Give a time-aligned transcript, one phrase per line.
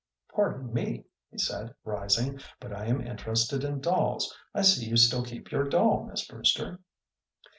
[0.33, 4.35] "Pardon me," he said, rising, "but I am interested in dolls.
[4.51, 6.79] I see you still keep your doll, Miss Brewster."